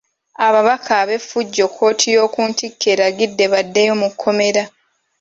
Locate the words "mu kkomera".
4.01-4.63